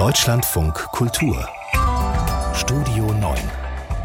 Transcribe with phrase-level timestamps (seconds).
[0.00, 1.46] Deutschlandfunk Kultur.
[2.54, 3.36] Studio 9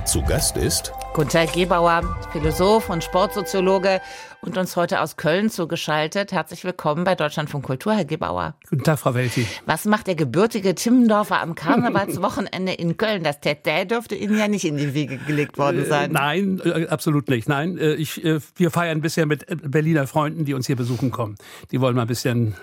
[0.03, 2.01] zu Gast ist Gunther Gebauer,
[2.33, 4.01] Philosoph und Sportsoziologe
[4.45, 6.31] und uns heute aus Köln zugeschaltet.
[6.31, 8.55] Herzlich willkommen bei Deutschlandfunk Kultur, Herr Gebauer.
[8.69, 9.47] Guten Tag, Frau Welti.
[9.65, 13.23] Was macht der gebürtige Timmendorfer am Karnevalswochenende in Köln?
[13.23, 16.11] Das Tete dürfte Ihnen ja nicht in die Wiege gelegt worden äh, sein.
[16.11, 17.49] Äh, nein, äh, absolut nicht.
[17.49, 21.35] Nein, äh, ich, äh, wir feiern bisher mit Berliner Freunden, die uns hier besuchen kommen.
[21.71, 22.55] Die wollen mal ein bisschen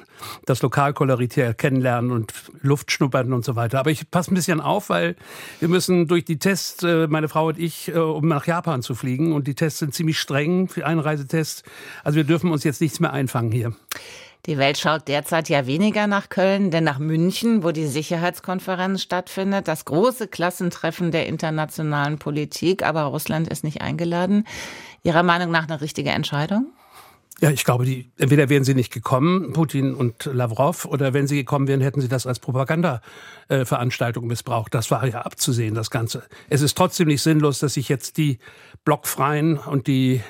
[0.46, 3.80] das Lokalkolorit kennenlernen und Luft schnuppern und so weiter.
[3.80, 5.16] Aber ich passe ein bisschen auf, weil
[5.58, 9.32] wir müssen durch die Tests, äh, meine Frau und ich, um nach Japan zu fliegen.
[9.32, 11.64] Und die Tests sind ziemlich streng für Einreisetests.
[12.04, 13.72] Also wir dürfen uns jetzt nichts mehr einfangen hier.
[14.46, 19.68] Die Welt schaut derzeit ja weniger nach Köln, denn nach München, wo die Sicherheitskonferenz stattfindet,
[19.68, 22.84] das große Klassentreffen der internationalen Politik.
[22.84, 24.44] Aber Russland ist nicht eingeladen.
[25.04, 26.66] Ihrer Meinung nach eine richtige Entscheidung?
[27.40, 31.36] Ja, ich glaube, die, entweder wären sie nicht gekommen, Putin und Lavrov, oder wenn sie
[31.36, 34.72] gekommen wären, hätten sie das als Propaganda-Veranstaltung missbraucht.
[34.74, 36.22] Das war ja abzusehen, das Ganze.
[36.48, 38.38] Es ist trotzdem nicht sinnlos, dass sich jetzt die
[38.84, 40.20] Blockfreien und die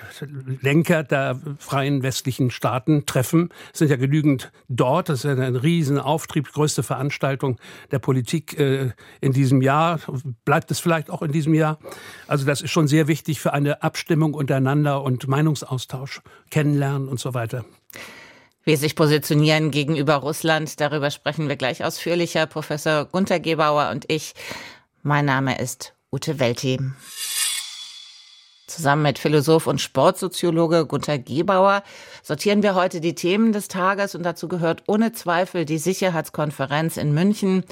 [0.61, 3.51] Lenker der freien westlichen Staaten treffen.
[3.73, 5.09] Es sind ja genügend dort.
[5.09, 7.59] Das ist ein riesen Auftrieb, größte Veranstaltung
[7.91, 10.01] der Politik äh, in diesem Jahr.
[10.45, 11.79] Bleibt es vielleicht auch in diesem Jahr?
[12.27, 17.35] Also das ist schon sehr wichtig für eine Abstimmung untereinander und Meinungsaustausch, kennenlernen und so
[17.35, 17.65] weiter.
[18.65, 22.47] Wie sich positionieren gegenüber Russland, darüber sprechen wir gleich ausführlicher.
[22.47, 24.35] Professor Gunther Gebauer und ich.
[25.03, 26.79] Mein Name ist Ute Welti.
[28.73, 31.83] Zusammen mit Philosoph und Sportsoziologe Gunther Gebauer
[32.23, 37.13] sortieren wir heute die Themen des Tages und dazu gehört ohne Zweifel die Sicherheitskonferenz in
[37.13, 37.65] München,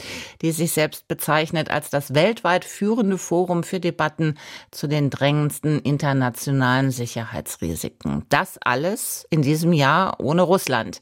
[0.43, 4.37] die sich selbst bezeichnet als das weltweit führende Forum für Debatten
[4.73, 8.27] zu den drängendsten internationalen Sicherheitsrisiken.
[8.29, 11.01] Das alles in diesem Jahr ohne Russland.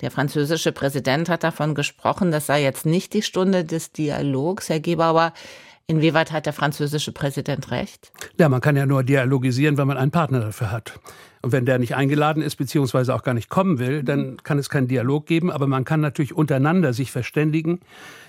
[0.00, 4.70] Der französische Präsident hat davon gesprochen, das sei jetzt nicht die Stunde des Dialogs.
[4.70, 5.34] Herr Gebauer,
[5.86, 8.10] Inwieweit hat der französische Präsident recht?
[8.38, 10.98] Ja, man kann ja nur dialogisieren, wenn man einen Partner dafür hat.
[11.44, 14.70] Und wenn der nicht eingeladen ist, beziehungsweise auch gar nicht kommen will, dann kann es
[14.70, 15.52] keinen Dialog geben.
[15.52, 17.80] Aber man kann natürlich untereinander sich verständigen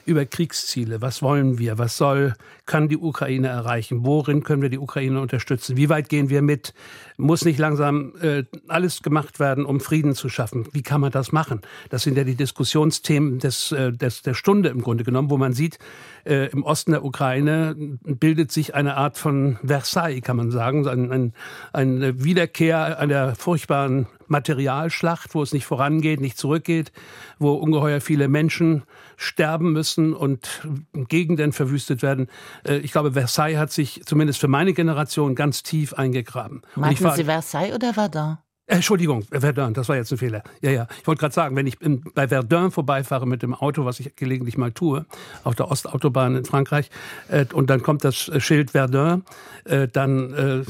[0.06, 1.02] über Kriegsziele.
[1.02, 1.78] Was wollen wir?
[1.78, 2.34] Was soll,
[2.66, 4.06] kann die Ukraine erreichen?
[4.06, 5.78] Worin können wir die Ukraine unterstützen?
[5.78, 6.74] Wie weit gehen wir mit?
[7.18, 10.68] Muss nicht langsam äh, alles gemacht werden, um Frieden zu schaffen?
[10.74, 11.62] Wie kann man das machen?
[11.90, 15.54] Das sind ja die Diskussionsthemen des, äh, des, der Stunde im Grunde genommen, wo man
[15.54, 15.80] sieht,
[16.26, 21.12] äh, im Osten der Ukraine bildet sich eine Art von Versailles, kann man sagen, ein,
[21.12, 21.34] ein,
[21.72, 26.92] eine Wiederkehr einer furchtbaren Materialschlacht, wo es nicht vorangeht, nicht zurückgeht,
[27.40, 28.84] wo ungeheuer viele Menschen
[29.18, 32.28] sterben müssen und Gegenden verwüstet werden.
[32.68, 36.62] Äh, ich glaube, Versailles hat sich zumindest für meine Generation ganz tief eingegraben.
[36.76, 38.38] Meinten Sie Versailles oder Verdun?
[38.68, 40.42] Entschuldigung, Verdun, das war jetzt ein Fehler.
[40.62, 40.88] Ja, ja.
[41.00, 41.78] Ich wollte gerade sagen, wenn ich
[42.16, 45.06] bei Verdun vorbeifahre mit dem Auto, was ich gelegentlich mal tue,
[45.44, 46.90] auf der Ostautobahn in Frankreich,
[47.28, 49.24] äh, und dann kommt das Schild Verdun,
[49.66, 50.64] äh, dann äh,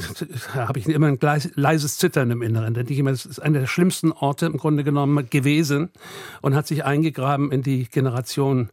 [0.54, 1.18] habe ich immer ein
[1.54, 2.74] leises Zittern im Inneren.
[2.74, 5.88] Denn ich immer, das ist einer der schlimmsten Orte im Grunde genommen gewesen
[6.42, 8.68] und hat sich eingegraben in die Generation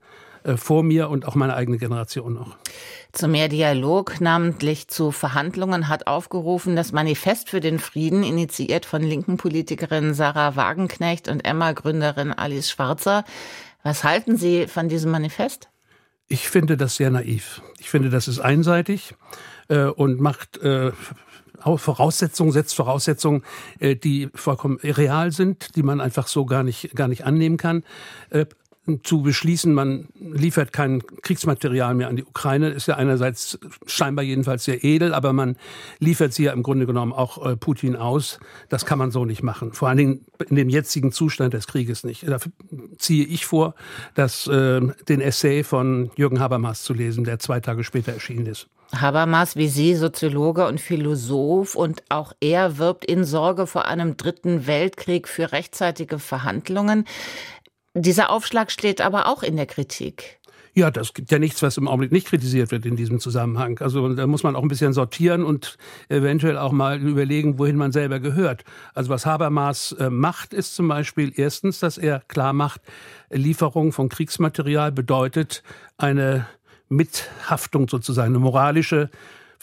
[0.56, 2.58] vor mir und auch meine eigene Generation noch.
[3.12, 9.04] Zu mehr Dialog, namentlich zu Verhandlungen, hat aufgerufen das Manifest für den Frieden, initiiert von
[9.04, 13.24] linken Politikerinnen Sarah Wagenknecht und Emma-Gründerin Alice Schwarzer.
[13.84, 15.70] Was halten Sie von diesem Manifest?
[16.28, 17.62] Ich finde das sehr naiv.
[17.80, 19.14] Ich finde, das ist einseitig
[19.68, 20.92] äh, und macht äh,
[21.60, 23.44] Voraussetzungen, setzt Voraussetzungen,
[23.80, 27.84] äh, die vollkommen real sind, die man einfach so gar nicht, gar nicht annehmen kann.
[29.04, 34.66] Zu beschließen, man liefert kein Kriegsmaterial mehr an die Ukraine, ist ja einerseits scheinbar jedenfalls
[34.66, 35.56] sehr edel, aber man
[36.00, 38.40] liefert sie ja im Grunde genommen auch äh, Putin aus.
[38.68, 39.72] Das kann man so nicht machen.
[39.72, 42.28] Vor allen Dingen in dem jetzigen Zustand des Krieges nicht.
[42.28, 42.40] Da
[42.98, 43.74] ziehe ich vor,
[44.16, 48.68] dass, äh, den Essay von Jürgen Habermas zu lesen, der zwei Tage später erschienen ist.
[48.94, 54.68] Habermas, wie Sie, Soziologe und Philosoph, und auch er wirbt in Sorge vor einem dritten
[54.68, 57.06] Weltkrieg für rechtzeitige Verhandlungen.
[57.94, 60.40] Dieser Aufschlag steht aber auch in der Kritik.
[60.76, 63.78] Ja, das gibt ja nichts, was im Augenblick nicht kritisiert wird in diesem Zusammenhang.
[63.80, 65.78] Also da muss man auch ein bisschen sortieren und
[66.10, 68.64] eventuell auch mal überlegen, wohin man selber gehört.
[68.96, 72.82] Also was Habermas äh, macht, ist zum Beispiel erstens, dass er klar macht,
[73.30, 75.62] Lieferung von Kriegsmaterial bedeutet
[76.00, 76.48] eine
[76.90, 79.12] Mithaftung sozusagen, eine moralische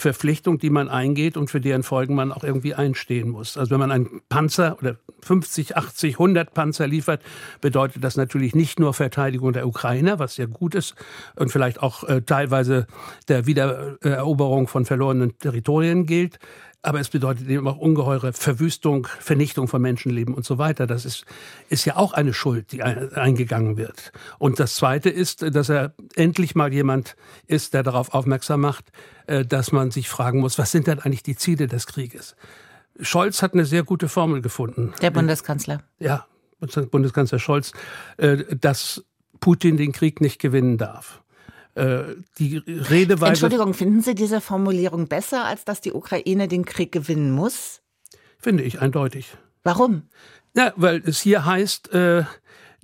[0.01, 3.57] Verpflichtung, die man eingeht und für deren Folgen man auch irgendwie einstehen muss.
[3.57, 7.23] Also wenn man einen Panzer oder 50, 80, 100 Panzer liefert,
[7.61, 10.95] bedeutet das natürlich nicht nur Verteidigung der Ukraine, was ja gut ist
[11.37, 12.87] und vielleicht auch äh, teilweise
[13.29, 16.39] der Wiedereroberung von verlorenen Territorien gilt,
[16.83, 20.87] aber es bedeutet eben auch ungeheure Verwüstung, Vernichtung von Menschenleben und so weiter.
[20.87, 21.25] Das ist,
[21.69, 24.13] ist ja auch eine Schuld, die eingegangen wird.
[24.39, 27.17] Und das Zweite ist, dass er endlich mal jemand
[27.47, 28.93] ist, der darauf aufmerksam macht,
[29.27, 32.35] äh, dass man sich fragen muss, was sind denn eigentlich die Ziele des Krieges?
[33.01, 34.93] Scholz hat eine sehr gute Formel gefunden.
[35.01, 35.83] Der Bundeskanzler.
[35.99, 36.27] Ja,
[36.91, 37.73] Bundeskanzler Scholz,
[38.17, 39.05] äh, dass
[39.41, 41.23] Putin den Krieg nicht gewinnen darf.
[41.75, 43.31] Äh, die Redeweise.
[43.31, 47.83] Entschuldigung, finden Sie diese Formulierung besser, als dass die Ukraine den Krieg gewinnen muss?
[48.39, 49.37] Finde ich eindeutig.
[49.63, 50.09] Warum?
[50.57, 52.25] Ja, weil es hier heißt, äh,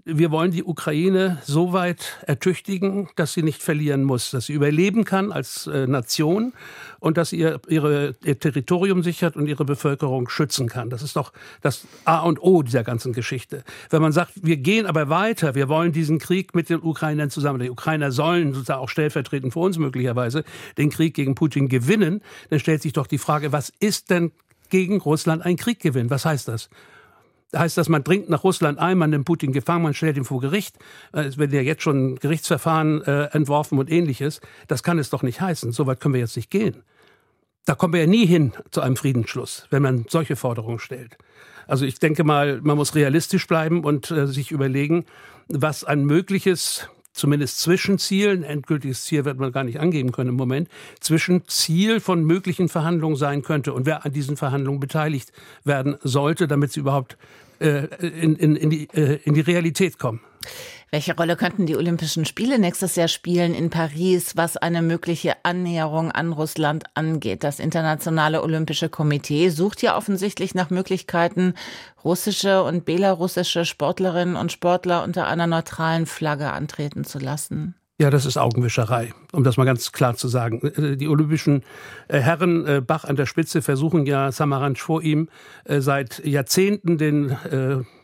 [0.08, 5.04] wir wollen die Ukraine so weit ertüchtigen, dass sie nicht verlieren muss, dass sie überleben
[5.04, 6.52] kann als äh, Nation
[7.00, 10.90] und dass sie ihr, ihre, ihr Territorium sichert und ihre Bevölkerung schützen kann.
[10.90, 13.64] Das ist doch das A und O dieser ganzen Geschichte.
[13.90, 17.58] Wenn man sagt, wir gehen aber weiter, wir wollen diesen Krieg mit den Ukrainern zusammen,
[17.58, 20.44] die Ukrainer sollen sozusagen auch stellvertretend für uns möglicherweise
[20.78, 24.30] den Krieg gegen Putin gewinnen, dann stellt sich doch die Frage, was ist denn
[24.70, 26.10] gegen Russland ein Krieg gewinnen?
[26.10, 26.70] Was heißt das?
[27.54, 30.40] Heißt das, man dringt nach Russland ein, man nimmt Putin gefangen, man stellt ihn vor
[30.40, 30.76] Gericht.
[31.12, 34.40] Äh, es werden ja jetzt schon Gerichtsverfahren äh, entworfen und ähnliches.
[34.68, 35.72] Das kann es doch nicht heißen.
[35.72, 36.82] So weit können wir jetzt nicht gehen.
[37.64, 41.18] Da kommen wir ja nie hin zu einem Friedensschluss, wenn man solche Forderungen stellt.
[41.66, 45.04] Also ich denke mal, man muss realistisch bleiben und äh, sich überlegen,
[45.48, 50.36] was ein mögliches zumindest Zwischenziel, ein endgültiges Ziel wird man gar nicht angeben können im
[50.36, 50.68] Moment,
[51.00, 55.32] Zwischenziel von möglichen Verhandlungen sein könnte und wer an diesen Verhandlungen beteiligt
[55.64, 57.16] werden sollte, damit sie überhaupt
[57.58, 60.20] äh, in, in, in, die, äh, in die Realität kommen.
[60.90, 66.12] Welche Rolle könnten die Olympischen Spiele nächstes Jahr spielen in Paris, was eine mögliche Annäherung
[66.12, 67.42] an Russland angeht?
[67.42, 71.54] Das Internationale Olympische Komitee sucht ja offensichtlich nach Möglichkeiten,
[72.04, 77.74] russische und belarussische Sportlerinnen und Sportler unter einer neutralen Flagge antreten zu lassen.
[77.98, 80.60] Ja, das ist Augenwischerei, um das mal ganz klar zu sagen.
[80.60, 81.62] Äh, die olympischen
[82.08, 85.28] äh, Herren äh, Bach an der Spitze versuchen ja Samaranch vor ihm
[85.66, 87.36] seit Jahrzehnten den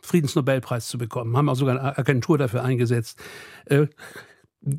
[0.03, 3.21] Friedensnobelpreis zu bekommen, haben auch sogar eine Agentur dafür eingesetzt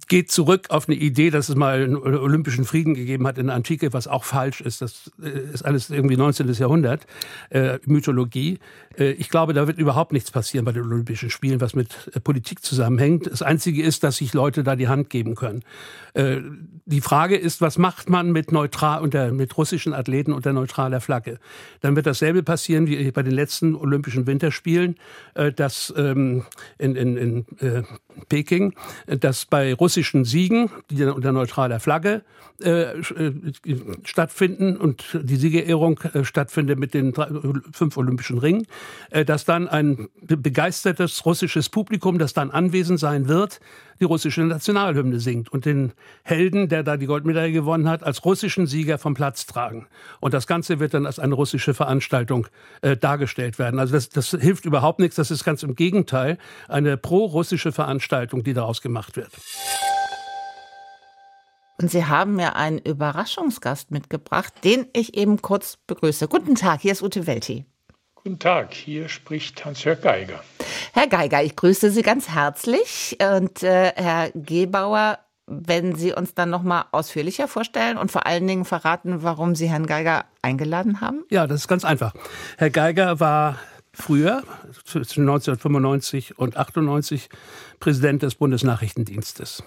[0.07, 3.55] geht zurück auf eine Idee, dass es mal einen olympischen Frieden gegeben hat in der
[3.55, 4.81] Antike, was auch falsch ist.
[4.81, 6.51] Das ist alles irgendwie 19.
[6.53, 7.05] Jahrhundert,
[7.49, 8.59] äh, Mythologie.
[8.97, 12.21] Äh, ich glaube, da wird überhaupt nichts passieren bei den Olympischen Spielen, was mit äh,
[12.21, 13.27] Politik zusammenhängt.
[13.29, 15.63] Das Einzige ist, dass sich Leute da die Hand geben können.
[16.13, 16.37] Äh,
[16.85, 21.39] die Frage ist, was macht man mit neutral unter mit russischen Athleten unter neutraler Flagge?
[21.81, 24.95] Dann wird dasselbe passieren wie bei den letzten Olympischen Winterspielen,
[25.33, 26.45] äh, dass ähm,
[26.77, 27.83] in, in, in äh,
[28.29, 28.73] Peking,
[29.07, 32.23] dass bei russischen Siegen, die unter neutraler Flagge
[32.61, 33.33] äh, äh,
[34.03, 37.27] stattfinden und die Siegerehrung äh, stattfindet mit den drei,
[37.71, 38.67] fünf Olympischen Ringen,
[39.09, 43.59] äh, dass dann ein begeistertes russisches Publikum, das dann anwesend sein wird,
[43.99, 45.93] die russische Nationalhymne singt und den
[46.23, 49.87] Helden, der da die Goldmedaille gewonnen hat, als russischen Sieger vom Platz tragen.
[50.19, 52.47] Und das Ganze wird dann als eine russische Veranstaltung
[52.81, 53.79] äh, dargestellt werden.
[53.79, 55.15] Also das, das hilft überhaupt nichts.
[55.15, 56.37] Das ist ganz im Gegenteil
[56.67, 59.31] eine pro-russische Veranstaltung, die daraus gemacht wird.
[61.81, 66.27] Und Sie haben mir einen Überraschungsgast mitgebracht, den ich eben kurz begrüße.
[66.27, 67.65] Guten Tag, hier ist Ute Welti.
[68.15, 70.41] Guten Tag, hier spricht Hans-Jörg Geiger.
[70.95, 73.17] Herr Geiger, ich grüße Sie ganz herzlich.
[73.19, 75.17] Und äh, Herr Gebauer,
[75.47, 79.67] wenn Sie uns dann noch mal ausführlicher vorstellen und vor allen Dingen verraten, warum Sie
[79.67, 81.23] Herrn Geiger eingeladen haben?
[81.31, 82.13] Ja, das ist ganz einfach.
[82.59, 83.57] Herr Geiger war
[83.91, 84.43] früher,
[84.85, 87.27] zwischen 1995 und 98,
[87.79, 89.63] Präsident des Bundesnachrichtendienstes,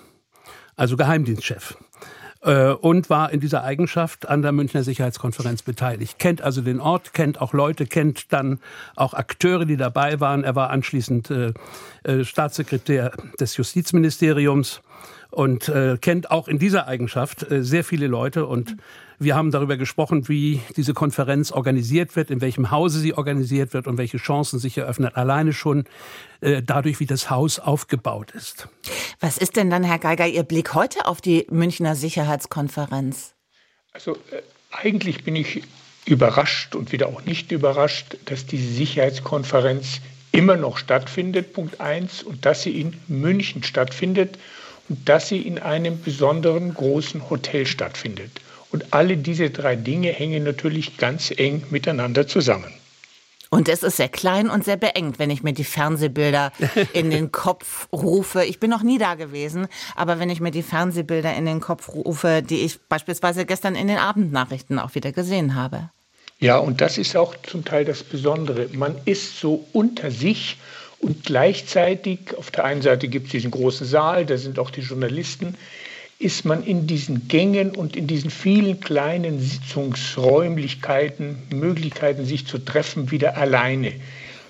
[0.77, 1.77] also Geheimdienstchef.
[2.43, 6.19] Äh, und war in dieser Eigenschaft an der Münchner Sicherheitskonferenz beteiligt.
[6.19, 8.61] Kennt also den Ort, kennt auch Leute, kennt dann
[8.95, 10.45] auch Akteure, die dabei waren.
[10.45, 11.53] Er war anschließend äh,
[12.05, 14.83] äh Staatssekretär des Justizministeriums
[15.37, 18.77] und äh, kennt auch in dieser Eigenschaft äh, sehr viele Leute und
[19.19, 23.87] wir haben darüber gesprochen, wie diese Konferenz organisiert wird, in welchem Hause sie organisiert wird
[23.87, 25.15] und welche Chancen sich eröffnen.
[25.15, 25.85] Alleine schon
[26.41, 28.69] äh, dadurch, wie das Haus aufgebaut ist.
[29.21, 33.35] Was ist denn dann, Herr Geiger, Ihr Blick heute auf die Münchner Sicherheitskonferenz?
[33.93, 34.41] Also äh,
[34.71, 35.63] eigentlich bin ich
[36.07, 40.01] überrascht und wieder auch nicht überrascht, dass diese Sicherheitskonferenz
[40.33, 44.39] immer noch stattfindet, Punkt 1, und dass sie in München stattfindet
[44.89, 48.31] dass sie in einem besonderen großen Hotel stattfindet.
[48.73, 52.73] Und alle diese drei Dinge hängen natürlich ganz eng miteinander zusammen.
[53.49, 56.53] Und es ist sehr klein und sehr beengt, wenn ich mir die Fernsehbilder
[56.93, 58.45] in den Kopf rufe.
[58.45, 61.89] Ich bin noch nie da gewesen, aber wenn ich mir die Fernsehbilder in den Kopf
[61.89, 65.91] rufe, die ich beispielsweise gestern in den Abendnachrichten auch wieder gesehen habe.
[66.39, 68.69] Ja, und das ist auch zum Teil das Besondere.
[68.75, 70.59] Man ist so unter sich
[71.07, 74.81] und gleichzeitig, auf der einen Seite gibt es diesen großen Saal, da sind auch die
[74.81, 75.55] Journalisten,
[76.19, 83.13] ist man in diesen Gängen und in diesen vielen kleinen Sitzungsräumlichkeiten, Möglichkeiten, sich zu treffen,
[83.13, 83.93] wieder alleine.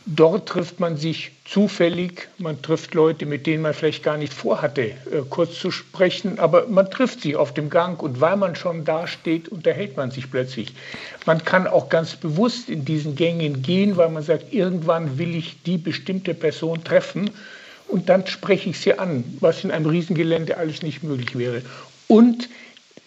[0.08, 4.82] Dort trifft man sich zufällig, man trifft Leute, mit denen man vielleicht gar nicht vorhatte,
[4.82, 4.94] äh,
[5.28, 9.08] kurz zu sprechen, aber man trifft sie auf dem Gang und weil man schon da
[9.08, 10.72] steht, unterhält man sich plötzlich.
[11.26, 15.60] Man kann auch ganz bewusst in diesen Gängen gehen, weil man sagt, irgendwann will ich
[15.64, 17.30] die bestimmte Person treffen
[17.88, 21.62] und dann spreche ich sie an, was in einem Riesengelände alles nicht möglich wäre.
[22.06, 22.48] Und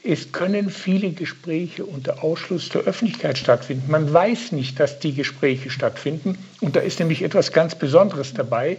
[0.03, 3.91] es können viele Gespräche unter Ausschluss der Öffentlichkeit stattfinden.
[3.91, 6.37] Man weiß nicht, dass die Gespräche stattfinden.
[6.61, 8.77] Und da ist nämlich etwas ganz Besonderes dabei.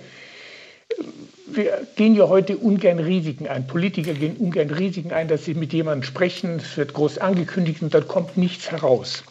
[1.46, 3.66] Wir gehen ja heute ungern Risiken ein.
[3.66, 6.56] Politiker gehen ungern Risiken ein, dass sie mit jemandem sprechen.
[6.56, 9.24] Es wird groß angekündigt und dann kommt nichts heraus.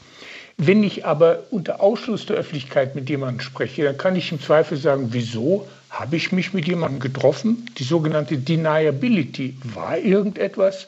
[0.58, 4.77] Wenn ich aber unter Ausschluss der Öffentlichkeit mit jemandem spreche, dann kann ich im Zweifel
[4.77, 7.65] sagen, wieso habe ich mich mit jemandem getroffen?
[7.77, 9.55] Die sogenannte Deniability.
[9.63, 10.88] War irgendetwas?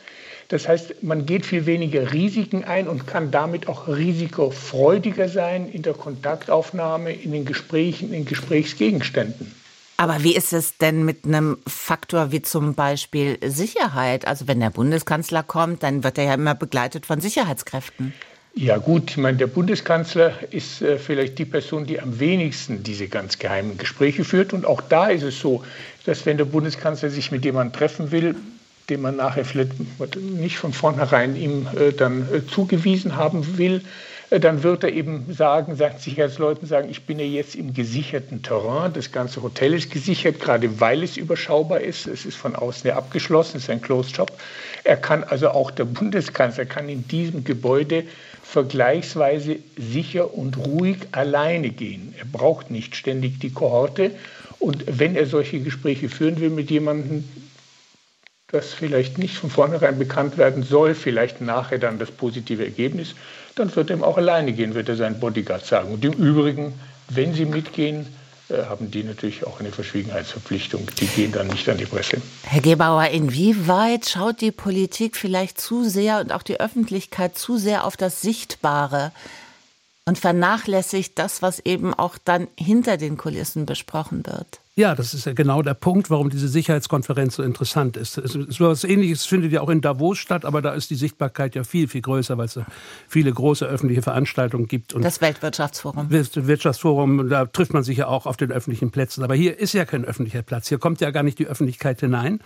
[0.51, 5.81] Das heißt, man geht viel weniger Risiken ein und kann damit auch risikofreudiger sein in
[5.81, 9.55] der Kontaktaufnahme, in den Gesprächen, in Gesprächsgegenständen.
[9.95, 14.27] Aber wie ist es denn mit einem Faktor wie zum Beispiel Sicherheit?
[14.27, 18.13] Also wenn der Bundeskanzler kommt, dann wird er ja immer begleitet von Sicherheitskräften.
[18.53, 23.07] Ja gut, ich meine, der Bundeskanzler ist äh, vielleicht die Person, die am wenigsten diese
[23.07, 24.51] ganz geheimen Gespräche führt.
[24.51, 25.63] Und auch da ist es so,
[26.03, 28.35] dass wenn der Bundeskanzler sich mit jemandem treffen will,
[28.91, 29.71] den man nachher vielleicht
[30.19, 33.81] nicht von vornherein ihm äh, dann äh, zugewiesen haben will,
[34.29, 38.43] äh, dann wird er eben sagen, sagen Sicherheitsleuten sagen, ich bin ja jetzt im gesicherten
[38.43, 42.87] Terrain, das ganze Hotel ist gesichert, gerade weil es überschaubar ist, es ist von außen
[42.89, 44.31] ja abgeschlossen, es ist ein Closed Shop.
[44.83, 48.03] Er kann also auch der Bundeskanzler kann in diesem Gebäude
[48.43, 52.13] vergleichsweise sicher und ruhig alleine gehen.
[52.19, 54.11] Er braucht nicht ständig die Kohorte.
[54.59, 57.23] Und wenn er solche Gespräche führen will mit jemandem,
[58.51, 63.15] das vielleicht nicht von vornherein bekannt werden soll, vielleicht nachher dann das positive Ergebnis,
[63.55, 65.93] dann wird er auch alleine gehen, wird er seinen Bodyguard sagen.
[65.93, 66.73] Und im Übrigen,
[67.09, 68.07] wenn sie mitgehen,
[68.49, 70.87] äh, haben die natürlich auch eine Verschwiegenheitsverpflichtung.
[70.99, 72.21] Die gehen dann nicht an die Presse.
[72.43, 77.85] Herr Gebauer, inwieweit schaut die Politik vielleicht zu sehr und auch die Öffentlichkeit zu sehr
[77.85, 79.11] auf das Sichtbare
[80.05, 84.60] und vernachlässigt das, was eben auch dann hinter den Kulissen besprochen wird?
[84.81, 88.17] Ja, das ist ja genau der Punkt, warum diese Sicherheitskonferenz so interessant ist.
[88.17, 91.53] Es ist was Ähnliches findet ja auch in Davos statt, aber da ist die Sichtbarkeit
[91.53, 92.59] ja viel, viel größer, weil es
[93.07, 94.95] viele große öffentliche Veranstaltungen gibt.
[94.95, 96.07] Und das Weltwirtschaftsforum.
[96.09, 99.23] Wirtschaftsforum, da trifft man sich ja auch auf den öffentlichen Plätzen.
[99.23, 100.69] Aber hier ist ja kein öffentlicher Platz.
[100.69, 102.39] Hier kommt ja gar nicht die Öffentlichkeit hinein.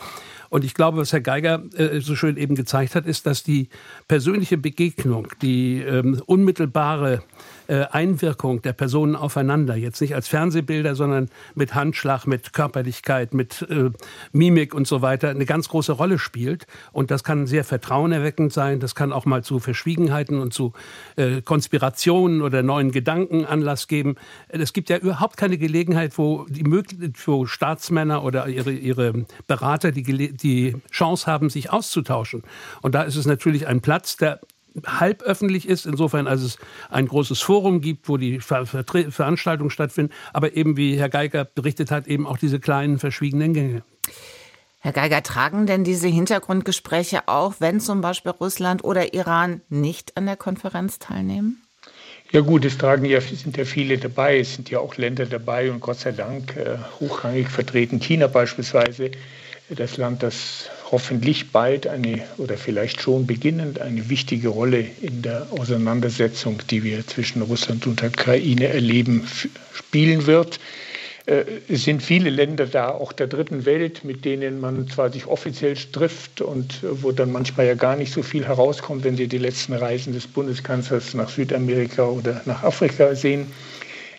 [0.49, 3.69] Und ich glaube, was Herr Geiger äh, so schön eben gezeigt hat, ist, dass die
[4.09, 7.23] persönliche Begegnung, die ähm, unmittelbare
[7.73, 13.91] Einwirkung der Personen aufeinander, jetzt nicht als Fernsehbilder, sondern mit Handschlag, mit Körperlichkeit, mit äh,
[14.31, 16.67] Mimik und so weiter, eine ganz große Rolle spielt.
[16.91, 18.79] Und das kann sehr vertrauenerweckend sein.
[18.79, 20.73] Das kann auch mal zu Verschwiegenheiten und zu
[21.15, 24.15] äh, Konspirationen oder neuen Gedanken Anlass geben.
[24.49, 26.65] Es gibt ja überhaupt keine Gelegenheit, wo die
[27.25, 32.43] wo Staatsmänner oder ihre, ihre Berater die, die Chance haben, sich auszutauschen.
[32.81, 34.39] Und da ist es natürlich ein Platz, der
[34.85, 36.57] halb öffentlich ist, insofern als es
[36.89, 41.45] ein großes Forum gibt, wo die Ver Ver Veranstaltungen stattfinden, aber eben, wie Herr Geiger
[41.45, 43.83] berichtet hat, eben auch diese kleinen verschwiegenen Gänge.
[44.79, 50.27] Herr Geiger, tragen denn diese Hintergrundgespräche auch, wenn zum Beispiel Russland oder Iran nicht an
[50.27, 51.61] der Konferenz teilnehmen?
[52.31, 55.71] Ja gut, es tragen ja, sind ja viele dabei, es sind ja auch Länder dabei
[55.71, 59.11] und Gott sei Dank äh, hochrangig vertreten, China beispielsweise,
[59.69, 65.47] das Land, das hoffentlich bald eine oder vielleicht schon beginnend eine wichtige Rolle in der
[65.51, 69.27] Auseinandersetzung, die wir zwischen Russland und der Ukraine erleben,
[69.73, 70.59] spielen wird.
[71.25, 75.25] Äh, es sind viele Länder da, auch der dritten Welt, mit denen man zwar sich
[75.25, 79.39] offiziell trifft und wo dann manchmal ja gar nicht so viel herauskommt, wenn Sie die
[79.39, 83.47] letzten Reisen des Bundeskanzlers nach Südamerika oder nach Afrika sehen.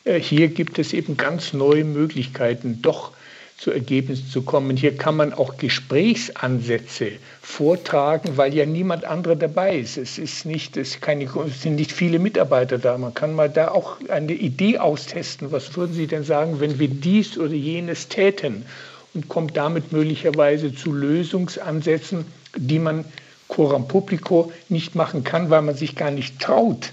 [0.05, 3.13] Äh, hier gibt es eben ganz neue Möglichkeiten, doch
[3.59, 4.77] zu Ergebnissen zu kommen.
[4.77, 9.97] Hier kann man auch Gesprächsansätze vortragen, weil ja niemand anderer dabei ist.
[9.97, 12.99] Es, ist nicht, es, keine, es sind nicht viele Mitarbeiter da.
[12.99, 15.53] Man kann mal da auch eine Idee austesten.
[15.53, 18.67] Was würden Sie denn sagen, wenn wir dies oder jenes täten?
[19.15, 23.07] Und kommt damit möglicherweise zu Lösungsansätzen, die man
[23.49, 26.93] coram publico nicht machen kann, weil man sich gar nicht traut,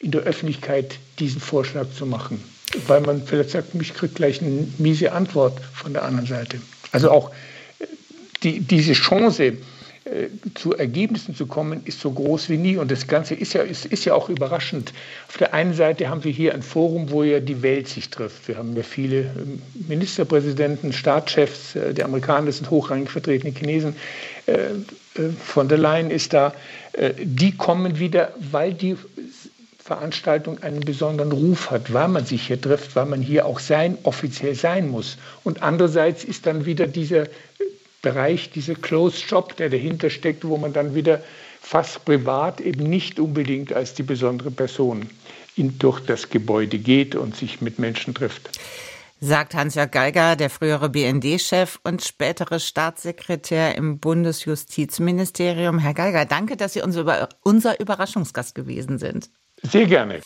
[0.00, 2.42] in der Öffentlichkeit diesen Vorschlag zu machen
[2.86, 6.60] weil man vielleicht sagt, ich kriege gleich eine miese Antwort von der anderen Seite.
[6.92, 7.30] Also auch
[7.78, 7.86] äh,
[8.42, 9.54] die, diese Chance,
[10.04, 12.76] äh, zu Ergebnissen zu kommen, ist so groß wie nie.
[12.76, 14.92] Und das Ganze ist ja, ist, ist ja auch überraschend.
[15.28, 18.48] Auf der einen Seite haben wir hier ein Forum, wo ja die Welt sich trifft.
[18.48, 23.96] Wir haben ja viele ähm, Ministerpräsidenten, Staatschefs, äh, die Amerikaner sind hochrangig vertreten, die Chinesen.
[25.44, 26.52] Von der Leyen ist da.
[27.22, 28.96] Die kommen wieder, weil die
[29.90, 33.98] Veranstaltung einen besonderen Ruf hat, weil man sich hier trifft, weil man hier auch sein,
[34.04, 35.18] offiziell sein muss.
[35.42, 37.26] Und andererseits ist dann wieder dieser
[38.00, 41.20] Bereich, dieser Closed Shop, der dahinter steckt, wo man dann wieder
[41.60, 45.10] fast privat eben nicht unbedingt als die besondere Person
[45.56, 48.60] in, durch das Gebäude geht und sich mit Menschen trifft.
[49.18, 55.80] Sagt Hans-Jörg Geiger, der frühere BND-Chef und spätere Staatssekretär im Bundesjustizministerium.
[55.80, 59.30] Herr Geiger, danke, dass Sie unser Überraschungsgast gewesen sind.
[59.62, 60.20] Sehr gerne.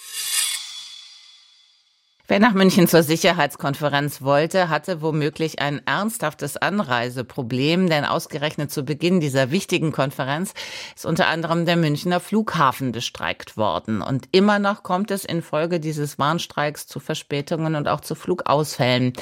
[2.27, 9.21] Wer nach München zur Sicherheitskonferenz wollte, hatte womöglich ein ernsthaftes Anreiseproblem, denn ausgerechnet zu Beginn
[9.21, 10.55] dieser wichtigen Konferenz
[10.97, 14.01] ist unter anderem der Münchner Flughafen bestreikt worden.
[14.01, 19.13] Und immer noch kommt es infolge dieses Warnstreiks zu Verspätungen und auch zu Flugausfällen.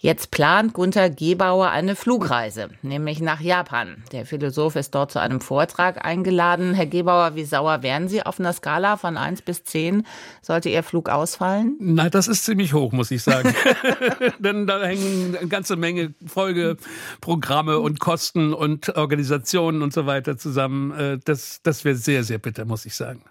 [0.00, 4.04] Jetzt plant Gunther Gebauer eine Flugreise, nämlich nach Japan.
[4.12, 6.72] Der Philosoph ist dort zu einem Vortrag eingeladen.
[6.72, 10.06] Herr Gebauer, wie sauer wären Sie auf einer Skala von 1 bis 10?
[10.40, 11.76] Sollte Ihr Flug ausfallen?
[11.80, 13.54] Nein, das ist ziemlich hoch, muss ich sagen.
[14.38, 20.92] Denn da hängen eine ganze Menge Folgeprogramme und Kosten und Organisationen und so weiter zusammen.
[20.92, 23.22] Äh, das, das wäre sehr, sehr bitter, muss ich sagen.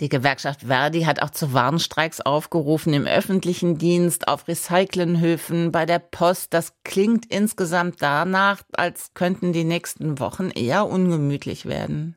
[0.00, 5.98] Die Gewerkschaft Verdi hat auch zu Warnstreiks aufgerufen im öffentlichen Dienst, auf Recyclinghöfen, bei der
[5.98, 12.16] Post, das klingt insgesamt danach, als könnten die nächsten Wochen eher ungemütlich werden.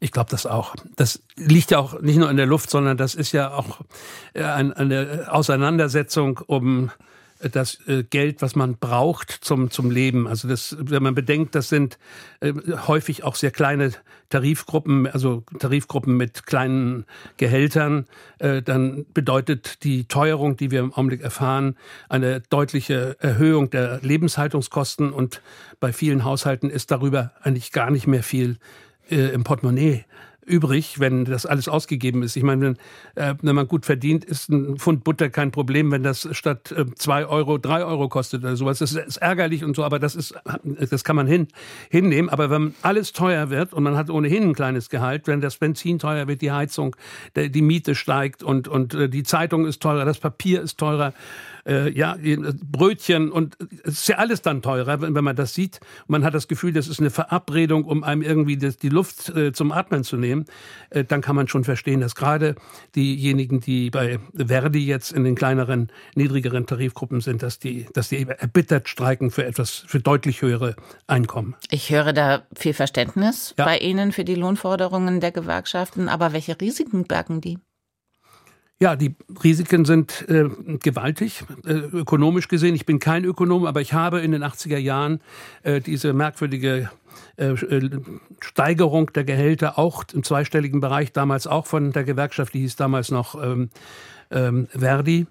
[0.00, 0.76] Ich glaube das auch.
[0.96, 3.80] Das liegt ja auch nicht nur in der Luft, sondern das ist ja auch
[4.34, 6.90] äh, eine Auseinandersetzung um
[7.40, 10.26] das äh, Geld, was man braucht zum, zum Leben.
[10.26, 11.98] Also das, wenn man bedenkt, das sind
[12.40, 12.52] äh,
[12.86, 13.92] häufig auch sehr kleine
[14.28, 18.06] Tarifgruppen, also Tarifgruppen mit kleinen Gehältern,
[18.38, 21.76] äh, dann bedeutet die Teuerung, die wir im Augenblick erfahren,
[22.08, 25.40] eine deutliche Erhöhung der Lebenshaltungskosten und
[25.80, 28.58] bei vielen Haushalten ist darüber eigentlich gar nicht mehr viel
[29.08, 30.04] im Portemonnaie
[30.48, 32.36] übrig, wenn das alles ausgegeben ist.
[32.36, 32.76] Ich meine, wenn,
[33.22, 36.86] äh, wenn man gut verdient, ist ein Pfund Butter kein Problem, wenn das statt äh,
[36.96, 38.78] zwei Euro drei Euro kostet oder sowas.
[38.78, 40.34] Das ist ärgerlich und so, aber das ist,
[40.90, 41.48] das kann man hin,
[41.90, 42.30] hinnehmen.
[42.30, 45.98] Aber wenn alles teuer wird und man hat ohnehin ein kleines Gehalt, wenn das Benzin
[45.98, 46.96] teuer wird, die Heizung,
[47.36, 51.12] der, die Miete steigt und, und äh, die Zeitung ist teurer, das Papier ist teurer,
[51.66, 52.16] äh, ja,
[52.62, 55.80] Brötchen und es ist ja alles dann teurer, wenn, wenn man das sieht.
[56.06, 59.52] Man hat das Gefühl, das ist eine Verabredung, um einem irgendwie das, die Luft äh,
[59.52, 60.44] zum Atmen zu nehmen.
[60.90, 62.54] Äh, dann kann man schon verstehen, dass gerade
[62.94, 68.26] diejenigen, die bei Verdi jetzt in den kleineren, niedrigeren Tarifgruppen sind, dass die, dass die
[68.26, 71.54] erbittert streiken für etwas, für deutlich höhere Einkommen.
[71.70, 73.64] Ich höre da viel Verständnis ja.
[73.64, 77.58] bei Ihnen für die Lohnforderungen der Gewerkschaften, aber welche Risiken bergen die?
[78.80, 80.48] Ja, die Risiken sind äh,
[80.80, 82.76] gewaltig, äh, ökonomisch gesehen.
[82.76, 85.20] Ich bin kein Ökonom, aber ich habe in den 80er Jahren
[85.64, 86.88] äh, diese merkwürdige
[87.36, 87.90] äh, äh,
[88.40, 93.10] Steigerung der Gehälter auch im zweistelligen Bereich, damals auch von der Gewerkschaft, die hieß damals
[93.10, 93.70] noch ähm,
[94.30, 95.26] ähm, Verdi,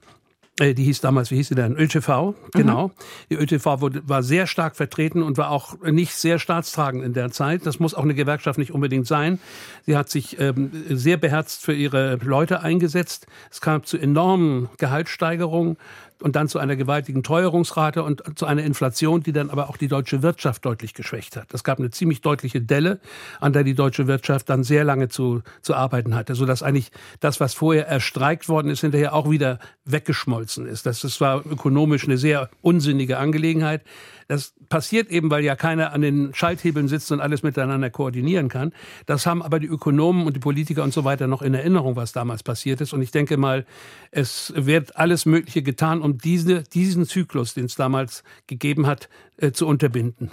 [0.60, 1.78] die hieß damals, wie hieß sie denn?
[1.78, 2.88] ÖTV, genau.
[2.88, 2.92] Mhm.
[3.30, 7.32] Die ÖTV wurde, war sehr stark vertreten und war auch nicht sehr staatstragend in der
[7.32, 7.66] Zeit.
[7.66, 9.40] Das muss auch eine Gewerkschaft nicht unbedingt sein.
[9.86, 13.28] Sie hat sich ähm, sehr beherzt für ihre Leute eingesetzt.
[13.52, 15.78] Es kam zu enormen Gehaltssteigerungen
[16.22, 19.88] und dann zu einer gewaltigen Teuerungsrate und zu einer Inflation, die dann aber auch die
[19.88, 21.54] deutsche Wirtschaft deutlich geschwächt hat.
[21.54, 23.00] Es gab eine ziemlich deutliche Delle,
[23.40, 27.40] an der die deutsche Wirtschaft dann sehr lange zu, zu arbeiten hatte, sodass eigentlich das,
[27.40, 30.86] was vorher erstreikt worden ist, hinterher auch wieder weggeschmolzen ist.
[30.86, 33.84] Das, das war ökonomisch eine sehr unsinnige Angelegenheit.
[34.28, 38.74] Das passiert eben, weil ja keiner an den Schalthebeln sitzt und alles miteinander koordinieren kann.
[39.06, 42.12] Das haben aber die Ökonomen und die Politiker und so weiter noch in Erinnerung, was
[42.12, 42.94] damals passiert ist.
[42.94, 43.66] Und ich denke mal,
[44.12, 49.52] es wird alles Mögliche getan, um diese, diesen Zyklus, den es damals gegeben hat, äh,
[49.52, 50.32] zu unterbinden.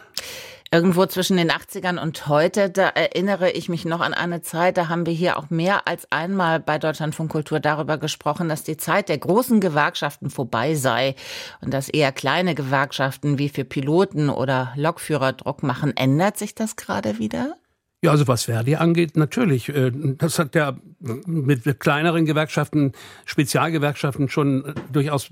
[0.75, 4.89] Irgendwo zwischen den 80ern und heute, da erinnere ich mich noch an eine Zeit, da
[4.89, 9.09] haben wir hier auch mehr als einmal bei Deutschlandfunk Kultur darüber gesprochen, dass die Zeit
[9.09, 11.15] der großen Gewerkschaften vorbei sei
[11.61, 15.97] und dass eher kleine Gewerkschaften wie für Piloten oder Lokführer Druck machen.
[15.97, 17.55] Ändert sich das gerade wieder?
[18.03, 19.69] Ja, also was Verdi angeht, natürlich.
[19.69, 22.95] Äh, das hat ja mit kleineren Gewerkschaften,
[23.27, 25.31] Spezialgewerkschaften schon durchaus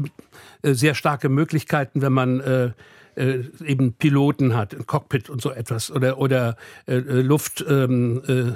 [0.62, 2.74] äh, sehr starke Möglichkeiten, wenn man
[3.16, 8.53] äh, eben Piloten hat, ein Cockpit und so etwas oder oder äh, Luft ähm, äh,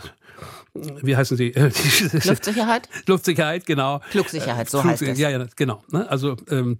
[1.02, 1.52] wie heißen sie?
[2.24, 2.88] Luftsicherheit?
[3.06, 4.00] Luftsicherheit, genau.
[4.10, 5.18] Flugsicherheit, so Flug, heißt es.
[5.18, 5.82] Ja, ja, genau.
[5.90, 6.08] Ne?
[6.10, 6.78] Also ähm,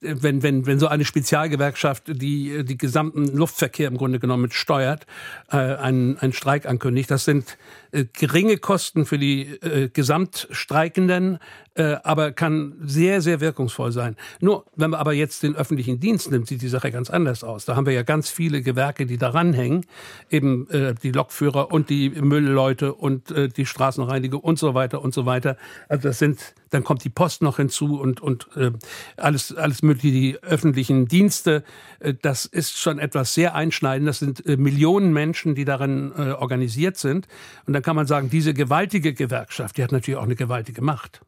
[0.00, 5.06] wenn, wenn, wenn so eine Spezialgewerkschaft, die die gesamten Luftverkehr im Grunde genommen steuert,
[5.50, 7.56] äh, einen, einen Streik ankündigt, das sind
[7.92, 11.38] äh, geringe Kosten für die äh, Gesamtstreikenden,
[11.74, 14.16] äh, aber kann sehr, sehr wirkungsvoll sein.
[14.40, 17.64] Nur, wenn man aber jetzt den öffentlichen Dienst nimmt, sieht die Sache ganz anders aus.
[17.64, 19.86] Da haben wir ja ganz viele Gewerke, die daran hängen,
[20.28, 25.14] eben äh, die Lokführer und die Müllleute und äh, die Straßenreiniger und so weiter und
[25.14, 25.56] so weiter.
[25.88, 28.72] Also das sind, dann kommt die Post noch hinzu und, und äh,
[29.16, 31.64] alles, alles mögliche, die öffentlichen Dienste.
[32.00, 34.08] Äh, das ist schon etwas sehr einschneidend.
[34.08, 37.28] Das sind äh, Millionen Menschen, die darin äh, organisiert sind.
[37.66, 41.20] Und dann kann man sagen, diese gewaltige Gewerkschaft, die hat natürlich auch eine gewaltige Macht.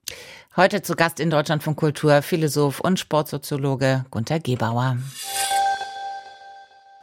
[0.57, 4.97] Heute zu Gast in Deutschland von Kultur Philosoph und Sportsoziologe Gunter Gebauer.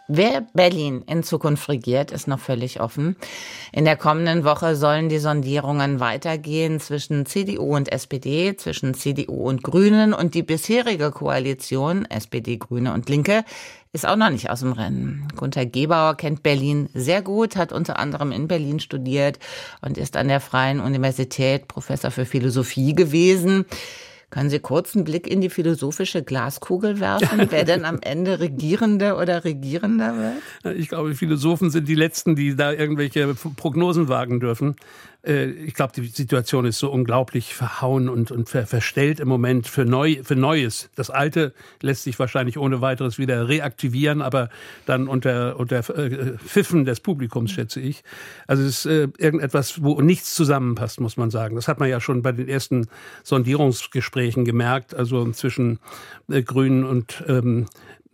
[0.10, 3.18] Wer Berlin in Zukunft regiert, ist noch völlig offen.
[3.74, 9.64] In der kommenden Woche sollen die Sondierungen weitergehen zwischen CDU und SPD, zwischen CDU und
[9.64, 13.44] Grünen und die bisherige Koalition SPD, Grüne und Linke
[13.92, 15.28] ist auch noch nicht aus dem Rennen.
[15.36, 19.40] Gunther Gebauer kennt Berlin sehr gut, hat unter anderem in Berlin studiert
[19.82, 23.66] und ist an der Freien Universität Professor für Philosophie gewesen.
[24.30, 29.16] Können Sie kurz einen Blick in die philosophische Glaskugel werfen, wer denn am Ende Regierende
[29.16, 30.78] oder Regierender wird?
[30.78, 34.76] Ich glaube, Philosophen sind die Letzten, die da irgendwelche Prognosen wagen dürfen.
[35.28, 39.68] Äh, ich glaube, die Situation ist so unglaublich verhauen und, und ver verstellt im Moment
[39.68, 40.90] für, Neu für Neues.
[40.96, 44.50] Das Alte lässt sich wahrscheinlich ohne weiteres wieder reaktivieren, aber
[44.86, 48.04] dann unter, unter äh, Pfiffen des Publikums, schätze ich.
[48.48, 51.56] Also es ist äh, irgendetwas, wo nichts zusammenpasst, muss man sagen.
[51.56, 52.88] Das hat man ja schon bei den ersten
[53.24, 55.80] Sondierungsgesprächen gemerkt, also zwischen
[56.28, 57.66] Grünen und ähm,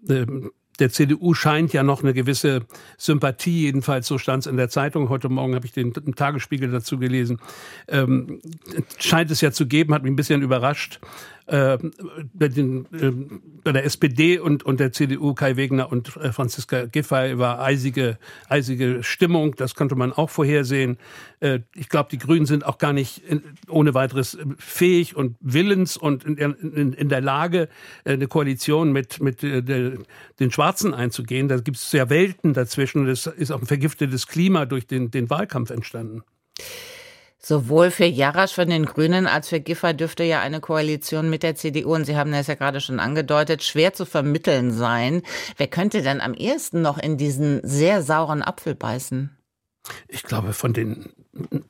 [0.09, 0.51] ähm
[0.83, 2.65] der CDU scheint ja noch eine gewisse
[2.97, 5.07] Sympathie, jedenfalls so stand es in der Zeitung.
[5.07, 7.39] Heute Morgen habe ich den Tagesspiegel dazu gelesen.
[7.87, 8.41] Ähm,
[8.99, 10.99] scheint es ja zu geben, hat mich ein bisschen überrascht
[11.47, 11.77] äh,
[12.33, 13.11] bei, den, äh,
[13.63, 18.17] bei der SPD und, und der CDU, Kai Wegner und äh, Franziska Giffey, war eisige,
[18.49, 19.55] eisige Stimmung.
[19.55, 20.97] Das konnte man auch vorhersehen.
[21.39, 25.97] Äh, ich glaube, die Grünen sind auch gar nicht in, ohne weiteres fähig und willens
[25.97, 27.69] und in, in, in der Lage,
[28.05, 29.93] äh, eine Koalition mit, mit äh, der,
[30.39, 31.47] den Schwarzen einzugehen.
[31.47, 33.07] Da gibt es ja Welten dazwischen.
[33.07, 36.23] Es ist auch ein vergiftetes Klima durch den, den Wahlkampf entstanden.
[37.45, 41.55] Sowohl für Jarasch von den Grünen als für Giffer dürfte ja eine Koalition mit der
[41.55, 45.23] CDU, und Sie haben das ja gerade schon angedeutet, schwer zu vermitteln sein.
[45.57, 49.37] Wer könnte denn am ehesten noch in diesen sehr sauren Apfel beißen?
[50.07, 50.73] Ich glaube, von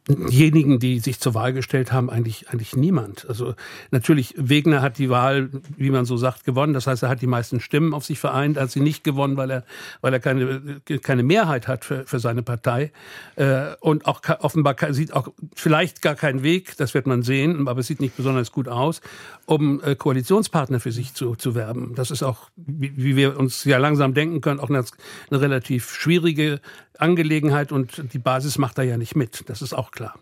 [0.07, 3.25] denjenigen, die sich zur Wahl gestellt haben, eigentlich, eigentlich niemand.
[3.29, 3.55] Also
[3.91, 6.73] natürlich, Wegner hat die Wahl, wie man so sagt, gewonnen.
[6.73, 8.57] Das heißt, er hat die meisten Stimmen auf sich vereint.
[8.57, 9.63] Er hat sie nicht gewonnen, weil er,
[10.01, 12.91] weil er keine, keine Mehrheit hat für, für seine Partei.
[13.35, 17.79] Äh, und auch offenbar sieht auch vielleicht gar keinen Weg, das wird man sehen, aber
[17.79, 18.99] es sieht nicht besonders gut aus,
[19.45, 21.93] um äh, Koalitionspartner für sich zu, zu werben.
[21.95, 24.83] Das ist auch, wie wir uns ja langsam denken können, auch eine,
[25.29, 26.59] eine relativ schwierige
[26.97, 29.49] Angelegenheit und die Basis macht da ja nicht mit.
[29.53, 30.15] Das ist auch klar.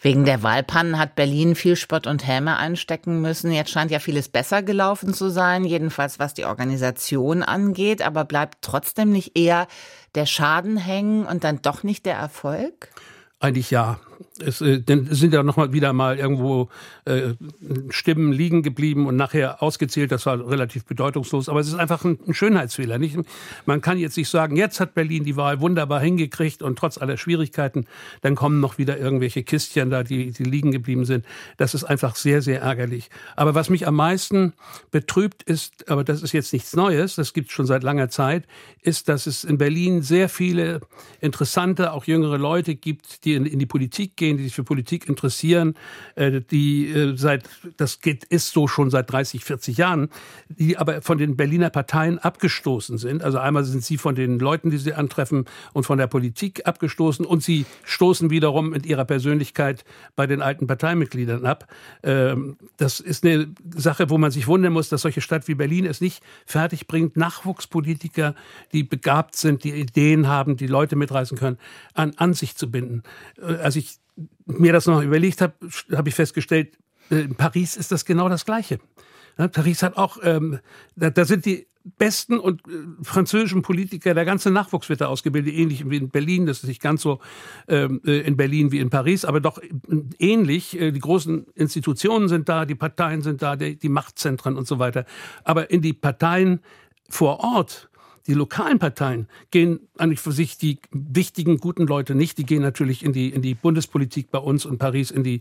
[0.00, 3.52] Wegen der Wahlpannen hat Berlin viel Spott und Häme einstecken müssen.
[3.52, 8.02] Jetzt scheint ja vieles besser gelaufen zu sein, jedenfalls was die Organisation angeht.
[8.02, 9.68] Aber bleibt trotzdem nicht eher
[10.16, 12.88] der Schaden hängen und dann doch nicht der Erfolg?
[13.38, 14.00] Eigentlich ja.
[14.38, 16.68] Es äh, denn sind ja noch mal wieder mal irgendwo
[17.04, 17.34] äh,
[17.90, 20.12] Stimmen liegen geblieben und nachher ausgezählt.
[20.12, 21.48] Das war relativ bedeutungslos.
[21.48, 22.98] Aber es ist einfach ein, ein, Schönheitsfehler.
[22.98, 23.18] Nicht?
[23.64, 27.16] Man kann jetzt nicht sagen, jetzt hat Berlin die Wahl wunderbar hingekriegt und trotz aller
[27.16, 27.86] Schwierigkeiten,
[28.20, 31.24] dann kommen noch wieder irgendwelche Kistchen da, die, die liegen geblieben sind.
[31.56, 33.10] Das ist einfach sehr, sehr ärgerlich.
[33.36, 34.52] Aber was mich am meisten
[34.90, 38.44] betrübt ist, aber das ist jetzt nichts Neues, das gibt es schon seit langer Zeit,
[38.82, 40.80] ist, dass es in Berlin sehr viele
[41.20, 44.64] interessante, auch jüngere Leute gibt, die in, in die Politik gehen gehen, die sich für
[44.64, 45.74] Politik interessieren,
[46.14, 47.44] äh, die äh, seit,
[47.76, 50.08] das geht, ist so schon seit 30, 40 Jahren,
[50.48, 53.22] die aber von den Berliner Parteien abgestoßen sind.
[53.22, 57.24] Also einmal sind sie von den Leuten, die sie antreffen und von der Politik abgestoßen
[57.24, 59.84] und sie stoßen wiederum mit ihrer Persönlichkeit
[60.16, 61.68] bei den alten Parteimitgliedern ab.
[62.02, 65.86] Ähm, das ist eine Sache, wo man sich wundern muss, dass solche Stadt wie Berlin
[65.86, 68.34] es nicht fertig bringt, Nachwuchspolitiker,
[68.72, 71.58] die begabt sind, die Ideen haben, die Leute mitreißen können,
[71.94, 73.02] an, an sich zu binden.
[73.40, 73.76] Äh, als
[74.46, 75.54] mir das noch überlegt habe,
[75.92, 76.78] habe ich festgestellt,
[77.10, 78.78] äh, in Paris ist das genau das Gleiche.
[79.36, 80.60] Paris hat auch, ähm,
[80.94, 81.66] da, da, sind die
[81.98, 86.46] besten und äh, französischen Politiker, der ganze Nachwuchs wird da ausgebildet, ähnlich wie in Berlin.
[86.46, 87.20] Das ist nicht ganz so
[87.68, 89.60] ähm, äh, in Berlin wie in Paris, aber doch
[90.18, 90.80] ähnlich.
[90.80, 94.78] Äh, die großen Institutionen sind da, die Parteien sind da, die, die Machtzentren und so
[94.78, 95.04] weiter.
[95.44, 96.60] Aber in die Parteien
[97.08, 97.88] vor Ort
[98.26, 102.38] Die lokalen Parteien gehen eigentlich für sich die wichtigen, guten Leute nicht.
[102.38, 105.40] Die gehen natürlich in die, in die Bundespolitik bei uns und Paris in die,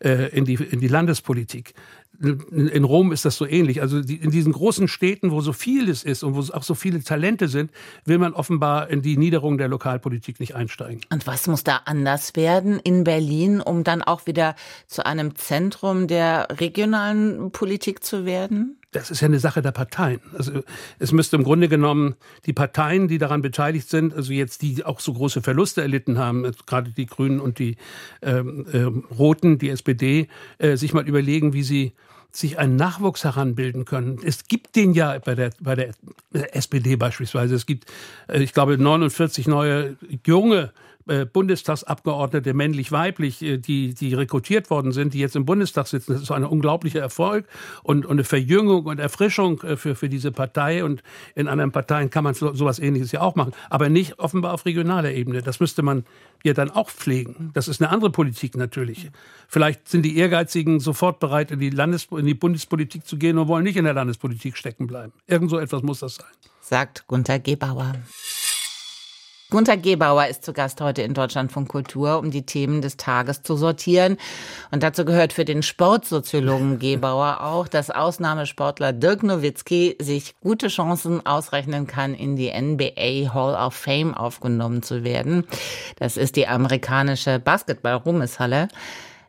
[0.00, 1.74] äh, in die, in die Landespolitik.
[2.18, 3.82] In Rom ist das so ähnlich.
[3.82, 7.02] Also die, in diesen großen Städten, wo so vieles ist und wo auch so viele
[7.02, 7.70] Talente sind,
[8.06, 11.02] will man offenbar in die Niederung der Lokalpolitik nicht einsteigen.
[11.10, 14.54] Und was muss da anders werden in Berlin, um dann auch wieder
[14.86, 18.78] zu einem Zentrum der regionalen Politik zu werden?
[18.92, 20.20] Das ist ja eine Sache der Parteien.
[20.36, 20.62] Also
[20.98, 22.14] es müsste im Grunde genommen
[22.46, 26.50] die Parteien, die daran beteiligt sind, also jetzt die auch so große Verluste erlitten haben,
[26.66, 27.76] gerade die Grünen und die
[28.22, 31.92] ähm, äh, Roten, die SPD, äh, sich mal überlegen, wie sie
[32.30, 34.18] sich einen Nachwuchs heranbilden können.
[34.22, 35.94] Es gibt den ja bei der, bei der
[36.54, 37.54] SPD beispielsweise.
[37.54, 37.86] Es gibt,
[38.28, 40.72] äh, ich glaube, 49 neue junge
[41.06, 46.12] Bundestagsabgeordnete, männlich-weiblich, äh, die, die rekrutiert worden sind, die jetzt im Bundestag sitzen.
[46.12, 47.46] Das ist ein unglaublicher Erfolg
[47.82, 50.84] und, und eine Verjüngung und Erfrischung äh, für, für diese Partei.
[50.84, 51.02] Und
[51.34, 53.52] in anderen Parteien kann man so, sowas Ähnliches ja auch machen.
[53.70, 55.42] Aber nicht offenbar auf regionaler Ebene.
[55.42, 56.04] Das müsste man
[56.42, 57.50] ja dann auch pflegen.
[57.54, 59.10] Das ist eine andere Politik natürlich.
[59.48, 63.48] Vielleicht sind die Ehrgeizigen sofort bereit, in die, Landes in die Bundespolitik zu gehen und
[63.48, 65.12] wollen nicht in der Landespolitik stecken bleiben.
[65.26, 66.26] Irgend so etwas muss das sein.
[66.60, 67.94] Sagt Gunther Gebauer.
[69.48, 73.56] Gunther Gebauer ist zu Gast heute in Deutschlandfunk Kultur, um die Themen des Tages zu
[73.56, 74.16] sortieren.
[74.72, 81.24] Und dazu gehört für den Sportsoziologen Gebauer auch, dass Ausnahmesportler Dirk Nowitzki sich gute Chancen
[81.24, 85.46] ausrechnen kann, in die NBA Hall of Fame aufgenommen zu werden.
[85.94, 88.66] Das ist die amerikanische Basketball-Ruhmeshalle.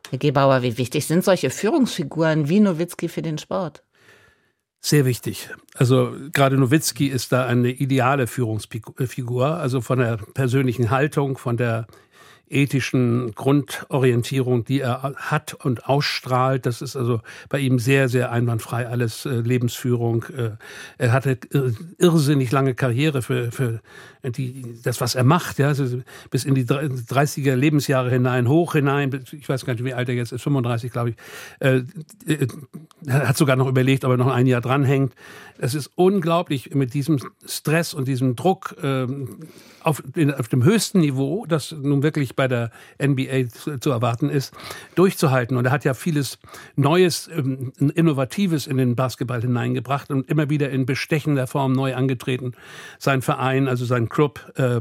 [0.09, 3.83] Herr Gebauer, wie wichtig sind solche Führungsfiguren wie Nowitzki für den Sport?
[4.79, 5.49] Sehr wichtig.
[5.75, 11.87] Also gerade Nowitzki ist da eine ideale Führungsfigur, also von der persönlichen Haltung, von der
[12.49, 16.65] ethischen Grundorientierung, die er hat und ausstrahlt.
[16.65, 20.25] Das ist also bei ihm sehr, sehr einwandfrei alles äh, Lebensführung.
[20.35, 20.51] Äh,
[20.97, 21.37] er hatte
[21.97, 23.81] irrsinnig lange Karriere für, für
[24.23, 25.73] die, das, was er macht, ja,
[26.31, 30.15] bis in die 30er Lebensjahre hinein, hoch hinein, ich weiß gar nicht, wie alt er
[30.15, 31.15] jetzt ist, 35, glaube ich.
[31.59, 31.83] Äh,
[32.27, 32.47] äh,
[33.09, 35.13] hat sogar noch überlegt, ob er noch ein Jahr dranhängt.
[35.59, 39.07] Es ist unglaublich mit diesem Stress und diesem Druck äh,
[39.81, 40.03] auf,
[40.37, 42.71] auf dem höchsten Niveau, das nun wirklich bei der
[43.03, 44.53] NBA zu, zu, erwarten ist,
[44.95, 45.57] durchzuhalten.
[45.57, 46.39] Und er hat ja vieles
[46.77, 52.53] Neues, ähm, Innovatives in den Basketball hineingebracht und immer wieder in bestechender Form neu angetreten.
[52.99, 54.79] Sein Verein, also sein Club, äh,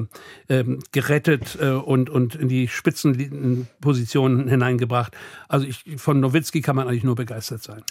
[0.54, 5.16] äh, gerettet äh, und, und in die Spitzenpositionen hineingebracht.
[5.48, 7.82] Also ich, von Nowitzki kann man eigentlich nur begeistert sein.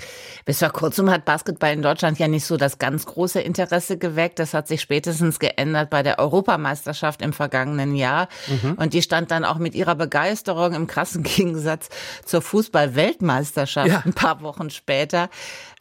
[0.46, 4.40] Bis vor kurzem hat Basketball in Deutschland ja nicht so das ganz große Interesse geweckt.
[4.40, 8.28] Das hat sich spätestens geändert bei der Europameisterschaft im vergangenen Jahr.
[8.48, 8.74] Mhm.
[8.74, 11.90] Und die stand dann auch mit ihrer Begeisterung im krassen Gegensatz
[12.26, 14.02] zur Fußball-Weltmeisterschaft ja.
[14.06, 15.30] ein paar Wochen später.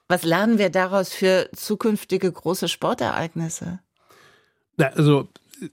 [0.08, 3.80] Was lernen wir daraus für zukünftige große Sportereignisse?
[4.76, 5.28] Ja, also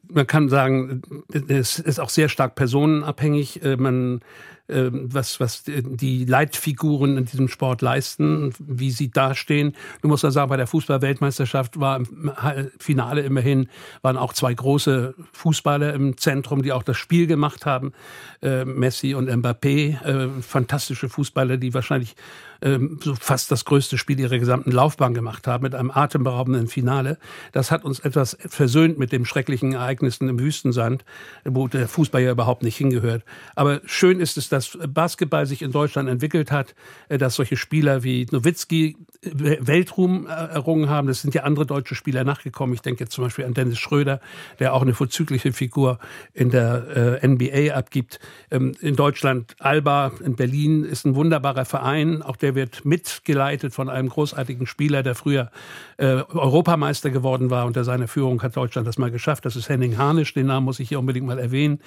[0.07, 1.01] man kann sagen,
[1.47, 3.63] es ist auch sehr stark personenabhängig.
[3.63, 4.21] Äh, man
[4.71, 9.75] was, was die Leitfiguren in diesem Sport leisten, wie sie dastehen.
[10.01, 12.31] Du musst ja sagen, bei der Fußball-Weltmeisterschaft war im
[12.79, 13.69] Finale immerhin,
[14.01, 17.93] waren auch zwei große Fußballer im Zentrum, die auch das Spiel gemacht haben.
[18.41, 22.15] Äh, Messi und Mbappé, äh, fantastische Fußballer, die wahrscheinlich
[22.61, 27.17] ähm, so fast das größte Spiel ihrer gesamten Laufbahn gemacht haben, mit einem atemberaubenden Finale.
[27.51, 31.03] Das hat uns etwas versöhnt mit den schrecklichen Ereignissen im Wüstensand,
[31.43, 33.23] wo der Fußball ja überhaupt nicht hingehört.
[33.55, 36.75] Aber schön ist es, dass Basketball sich in Deutschland entwickelt hat,
[37.09, 41.07] äh, dass solche Spieler wie Nowitzki äh, Weltruhm äh, errungen haben.
[41.07, 42.73] Das sind ja andere deutsche Spieler nachgekommen.
[42.73, 44.19] Ich denke jetzt zum Beispiel an Dennis Schröder,
[44.59, 45.99] der auch eine vorzügliche Figur
[46.33, 48.19] in der NBA abgibt.
[48.49, 53.89] Ähm, in Deutschland Alba, in Berlin ist ein wunderbarer Verein, auch der wird mitgeleitet von
[53.89, 55.51] einem großartigen Spieler, der früher
[55.97, 57.65] Europameister geworden war.
[57.67, 59.45] Unter seiner Führung hat Deutschland das mal geschafft.
[59.45, 61.79] Das ist Henning Harnisch, den Namen muss ich hier unbedingt mal erwähnen,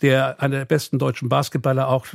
[0.00, 2.06] der einer der besten deutschen Basketballer auch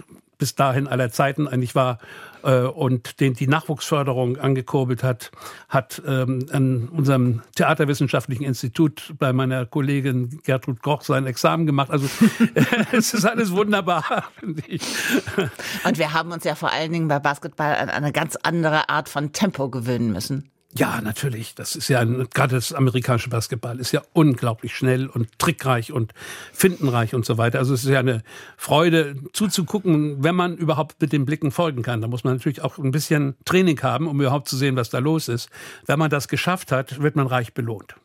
[0.44, 2.00] bis dahin aller Zeiten eigentlich war
[2.44, 5.32] äh, und den die Nachwuchsförderung angekurbelt hat,
[5.70, 11.92] hat ähm, an unserem Theaterwissenschaftlichen Institut bei meiner Kollegin Gertrud Koch sein Examen gemacht.
[11.92, 12.10] Also
[12.92, 14.26] es ist alles wunderbar.
[14.42, 19.08] Und wir haben uns ja vor allen Dingen bei Basketball an eine ganz andere Art
[19.08, 20.52] von Tempo gewöhnen müssen.
[20.76, 21.54] Ja, natürlich.
[21.54, 26.14] Das ist ja ein, gerade das amerikanische Basketball ist ja unglaublich schnell und trickreich und
[26.52, 27.60] findenreich und so weiter.
[27.60, 28.24] Also es ist ja eine
[28.58, 32.02] Freude zuzugucken, wenn man überhaupt mit den Blicken folgen kann.
[32.02, 34.98] Da muss man natürlich auch ein bisschen Training haben, um überhaupt zu sehen, was da
[34.98, 35.50] los ist.
[35.86, 37.96] Wenn man das geschafft hat, wird man reich belohnt.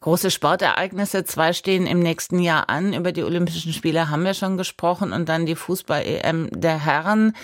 [0.00, 2.94] Große Sportereignisse, zwei stehen im nächsten Jahr an.
[2.94, 7.34] Über die Olympischen Spiele haben wir schon gesprochen und dann die Fußball-EM der Herren.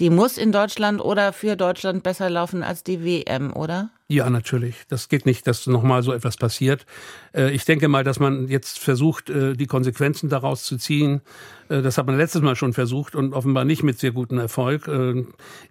[0.00, 3.90] Die muss in Deutschland oder für Deutschland besser laufen als die WM, oder?
[4.08, 4.76] Ja, natürlich.
[4.88, 6.86] Das geht nicht, dass nochmal so etwas passiert.
[7.34, 11.22] Äh, ich denke mal, dass man jetzt versucht, äh, die Konsequenzen daraus zu ziehen.
[11.68, 14.86] Äh, das hat man letztes Mal schon versucht und offenbar nicht mit sehr gutem Erfolg.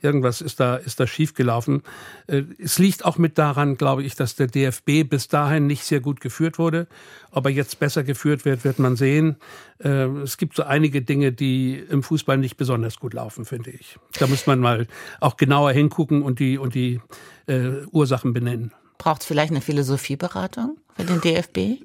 [0.02, 1.84] Irgendwas ist da, ist da schiefgelaufen.
[2.58, 6.20] Es liegt auch mit daran, glaube ich, dass der DFB bis dahin nicht sehr gut
[6.20, 6.88] geführt wurde.
[7.32, 9.38] Ob er jetzt besser geführt wird, wird man sehen.
[9.80, 13.98] Es gibt so einige Dinge, die im Fußball nicht besonders gut laufen, finde ich.
[14.20, 14.88] Da muss man mal
[15.20, 17.00] auch genauer hingucken und die, und die
[17.48, 18.74] äh, Ursachen benennen.
[18.98, 20.78] Braucht es vielleicht eine Philosophieberatung?
[20.98, 21.82] Für den DFB?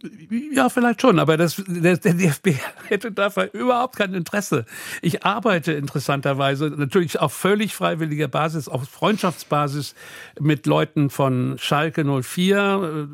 [0.54, 2.50] Ja, vielleicht schon, aber das, der, der DFB
[2.88, 4.66] hätte dafür überhaupt kein Interesse.
[5.02, 9.96] Ich arbeite interessanterweise natürlich auf völlig freiwilliger Basis, auf Freundschaftsbasis
[10.38, 12.56] mit Leuten von Schalke 04,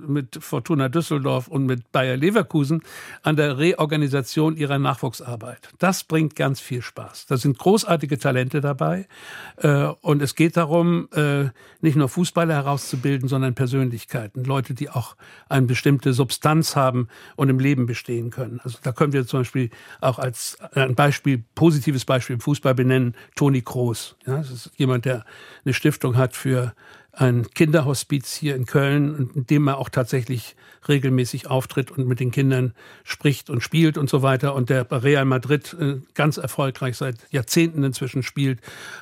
[0.06, 2.82] äh, mit Fortuna Düsseldorf und mit Bayer Leverkusen
[3.22, 5.70] an der Reorganisation ihrer Nachwuchsarbeit.
[5.78, 7.24] Das bringt ganz viel Spaß.
[7.24, 9.09] Da sind großartige Talente dabei
[9.56, 11.44] äh, und es geht darum, äh,
[11.80, 15.16] nicht nur Fußballer herauszubilden, sondern Persönlichkeiten, Leute, die auch
[15.48, 18.59] ein bestimmtes bestimmte Substanz haben und im Leben bestehen können.
[18.64, 19.70] Also da können wir zum Beispiel
[20.01, 24.16] auch als ein Beispiel, positives Beispiel im Fußball benennen, Toni Kroos.
[24.27, 25.25] Ja, das ist jemand, der
[25.64, 26.75] eine Stiftung hat für
[27.16, 30.55] ein Kinderhospiz hier in Köln, in dem er auch tatsächlich
[30.88, 32.72] regelmäßig auftritt und mit den Kindern
[33.05, 37.83] spricht und spielt und so weiter und der Real Madrid äh, ganz erfolgreich seit Jahrzehnten
[37.83, 38.61] inzwischen spielt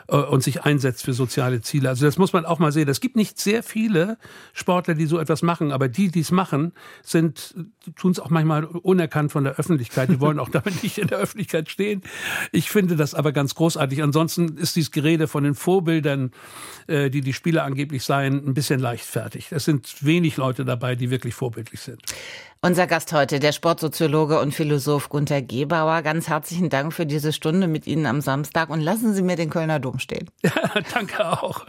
[0.09, 1.89] äh, und sich einsetzt für soziale Ziele.
[1.89, 2.89] Also das muss man auch mal sehen.
[2.89, 4.17] Es gibt nicht sehr viele
[4.53, 6.73] Sportler, die so etwas machen, aber die, die es machen,
[7.03, 7.55] sind
[7.97, 10.09] tun es auch manchmal unerkannt von der Öffentlichkeit.
[10.09, 12.03] Die wollen auch damit nicht in der Öffentlichkeit stehen.
[12.53, 14.03] Ich finde das aber ganz großartig.
[14.03, 16.31] Ansonsten ist dieses Gerede von den Vorbildern,
[16.87, 19.49] äh, die die Spieler angeblich seien, ein bisschen leichtfertig.
[19.51, 22.03] Es sind wenig Leute dabei, die wirklich vorbildlich sind.
[22.61, 26.01] Unser Gast heute, der Sportsoziologe und Philosoph Gunther Gebauer.
[26.03, 29.51] Ganz herzlichen Dank für diese Stunde mit Ihnen am Samstag und lassen Sie mir den
[29.51, 30.31] Kölner Dom stehen.
[30.43, 30.53] Ja,
[30.95, 31.67] danke auch.